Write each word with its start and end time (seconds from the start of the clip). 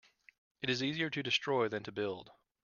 It 0.63 0.71
is 0.71 0.81
easier 0.81 1.11
to 1.11 1.21
destroy 1.21 1.67
than 1.67 1.83
to 1.83 1.91
build. 1.91 2.31